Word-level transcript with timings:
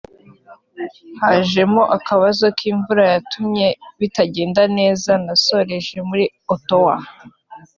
hajemo 1.21 1.81
akabazo 1.95 2.45
k’imvura 2.57 3.03
yatumye 3.13 3.67
bitagenda 3.99 4.61
neza[…] 4.77 5.09
Nasoreje 5.25 5.97
muri 6.09 6.25
Ottawa 6.53 6.95